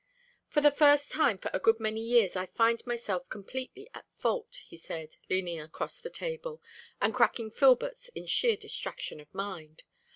"For 0.47 0.61
the 0.61 0.71
first 0.71 1.11
time 1.11 1.37
for 1.37 1.51
a 1.53 1.59
good 1.59 1.79
many 1.79 2.01
years 2.01 2.35
I 2.35 2.47
find 2.47 2.83
myself 2.87 3.29
completely 3.29 3.87
at 3.93 4.07
fault," 4.17 4.63
he 4.65 4.75
said, 4.75 5.15
leaning 5.29 5.61
across 5.61 5.99
the 6.01 6.09
table, 6.09 6.59
and 6.99 7.13
cracking 7.13 7.51
filberts 7.51 8.09
in 8.15 8.25
sheer 8.25 8.57
distraction 8.57 9.19
of 9.19 9.31
mind. 9.31 9.83